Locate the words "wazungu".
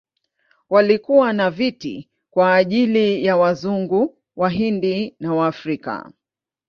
3.37-4.17